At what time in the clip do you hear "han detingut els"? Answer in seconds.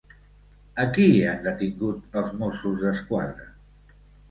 1.33-2.33